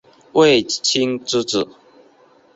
[0.31, 1.67] 卫青之子。